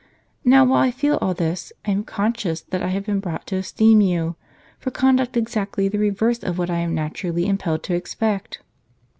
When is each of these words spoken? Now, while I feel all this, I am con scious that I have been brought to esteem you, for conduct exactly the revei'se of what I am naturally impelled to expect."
Now, 0.43 0.65
while 0.65 0.81
I 0.81 0.89
feel 0.89 1.19
all 1.21 1.35
this, 1.35 1.71
I 1.85 1.91
am 1.91 2.03
con 2.03 2.33
scious 2.33 2.65
that 2.71 2.81
I 2.81 2.87
have 2.87 3.05
been 3.05 3.19
brought 3.19 3.45
to 3.45 3.57
esteem 3.57 4.01
you, 4.01 4.35
for 4.79 4.89
conduct 4.89 5.37
exactly 5.37 5.87
the 5.89 5.99
revei'se 5.99 6.43
of 6.43 6.57
what 6.57 6.71
I 6.71 6.77
am 6.79 6.95
naturally 6.95 7.45
impelled 7.45 7.83
to 7.83 7.93
expect." 7.93 8.63